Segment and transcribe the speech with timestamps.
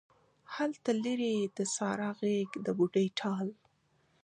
[0.55, 3.47] هلته لیرې د سارا غیږ د بوډۍ ټال